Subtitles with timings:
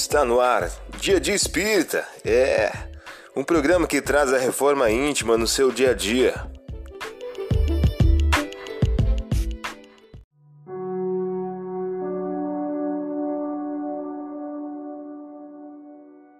[0.00, 0.70] Está no ar,
[1.00, 2.06] Dia de Espírita.
[2.24, 2.70] É
[3.34, 6.34] um programa que traz a reforma íntima no seu dia a dia.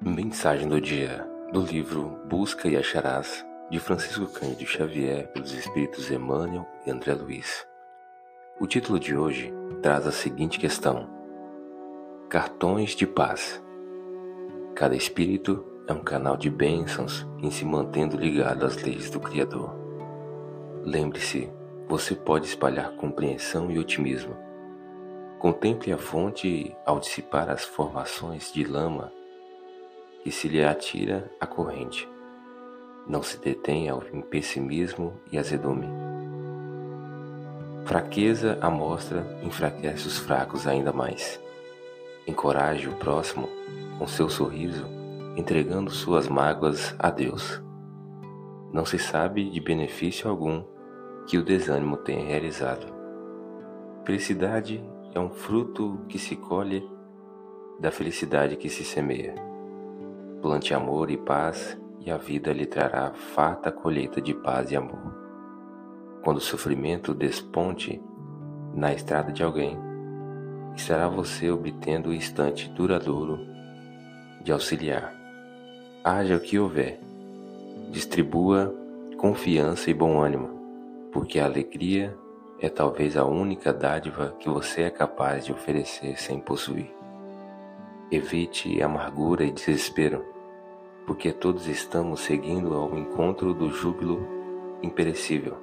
[0.00, 6.64] Mensagem do dia do livro Busca e Acharás de Francisco Cândido Xavier pelos espíritos Emmanuel
[6.86, 7.66] e André Luiz.
[8.60, 9.52] O título de hoje
[9.82, 11.17] traz a seguinte questão:
[12.28, 13.58] Cartões de paz.
[14.74, 19.74] Cada espírito é um canal de bênçãos em se mantendo ligado às leis do Criador.
[20.84, 21.50] Lembre-se,
[21.88, 24.36] você pode espalhar compreensão e otimismo.
[25.38, 29.10] Contemple a fonte ao dissipar as formações de lama
[30.22, 32.06] que se lhe atira a corrente.
[33.06, 35.88] Não se detenha em pessimismo e azedume.
[37.86, 41.40] Fraqueza à mostra enfraquece os fracos ainda mais.
[42.28, 43.48] Encoraje o próximo
[43.98, 44.84] com seu sorriso,
[45.34, 47.62] entregando suas mágoas a Deus.
[48.70, 50.62] Não se sabe de benefício algum
[51.26, 52.86] que o desânimo tenha realizado.
[54.04, 56.86] Felicidade é um fruto que se colhe
[57.80, 59.34] da felicidade que se semeia.
[60.42, 65.14] Plante amor e paz, e a vida lhe trará farta colheita de paz e amor.
[66.22, 68.02] Quando o sofrimento desponte
[68.74, 69.87] na estrada de alguém,
[70.88, 73.46] estará você obtendo o instante duradouro
[74.42, 75.14] de auxiliar.
[76.02, 76.98] Haja o que houver,
[77.90, 78.74] distribua
[79.18, 80.48] confiança e bom ânimo,
[81.12, 82.16] porque a alegria
[82.58, 86.90] é talvez a única dádiva que você é capaz de oferecer sem possuir.
[88.10, 90.24] Evite amargura e desespero,
[91.06, 94.26] porque todos estamos seguindo ao encontro do júbilo
[94.82, 95.58] imperecível.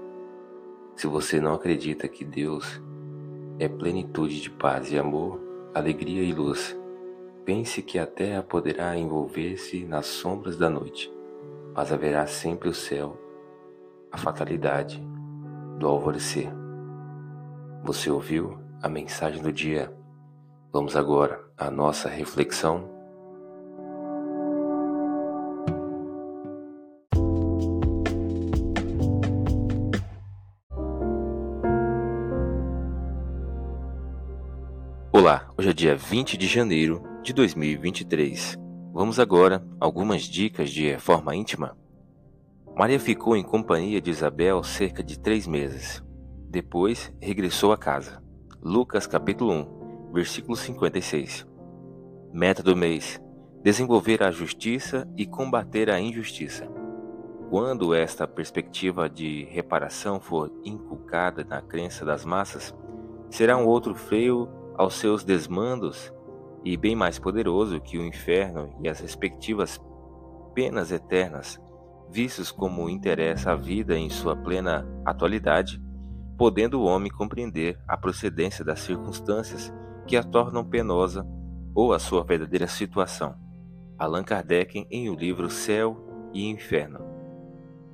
[0.96, 2.80] Se você não acredita que Deus
[3.60, 5.40] é plenitude de paz e amor,
[5.74, 6.78] alegria e luz.
[7.46, 11.14] Pense que a terra poderá envolver-se nas sombras da noite,
[11.74, 13.18] mas haverá sempre o céu,
[14.12, 15.02] a fatalidade
[15.78, 16.50] do alvorecer.
[17.84, 19.94] Você ouviu a mensagem do dia?
[20.74, 22.95] Vamos agora à nossa reflexão
[35.18, 38.60] Olá, hoje é dia 20 de janeiro de 2023.
[38.92, 41.78] Vamos agora algumas dicas de reforma íntima.
[42.76, 46.04] Maria ficou em companhia de Isabel cerca de três meses.
[46.50, 48.22] Depois regressou a casa.
[48.62, 51.48] Lucas capítulo 1, versículo 56.
[52.34, 53.18] Meta do mês:
[53.64, 56.68] desenvolver a justiça e combater a injustiça.
[57.50, 62.76] Quando esta perspectiva de reparação for inculcada na crença das massas,
[63.30, 66.14] será um outro freio aos seus desmandos
[66.64, 69.80] e bem mais poderoso que o inferno e as respectivas
[70.54, 71.60] penas eternas,
[72.10, 75.82] vistos como interessa a vida em sua plena atualidade,
[76.38, 79.72] podendo o homem compreender a procedência das circunstâncias
[80.08, 81.26] que a tornam penosa
[81.74, 83.36] ou a sua verdadeira situação.
[83.98, 87.00] Allan Kardec em o livro Céu e Inferno.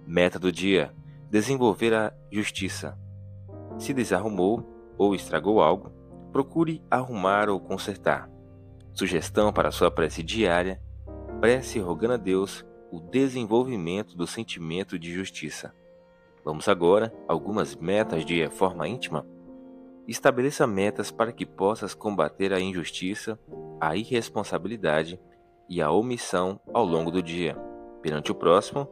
[0.07, 0.93] Meta do dia:
[1.29, 2.97] desenvolver a justiça.
[3.77, 5.91] Se desarrumou ou estragou algo,
[6.31, 8.29] procure arrumar ou consertar.
[8.93, 10.81] Sugestão para sua prece diária:
[11.39, 15.73] prece rogando a Deus o desenvolvimento do sentimento de justiça.
[16.43, 19.25] Vamos agora algumas metas de reforma íntima.
[20.07, 23.39] Estabeleça metas para que possas combater a injustiça,
[23.79, 25.19] a irresponsabilidade
[25.69, 27.55] e a omissão ao longo do dia,
[28.01, 28.89] perante o próximo,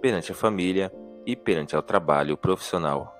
[0.00, 0.92] perante a família
[1.26, 3.19] e perante ao trabalho profissional.